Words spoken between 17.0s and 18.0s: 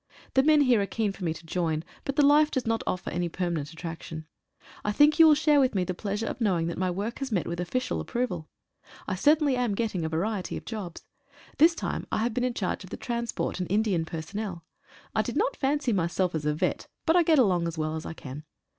but I get along as well